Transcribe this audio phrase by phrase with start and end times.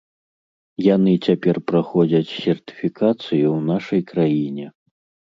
[0.85, 4.65] Яны цяпер праходзяць сертыфікацыю ў нашай краіне.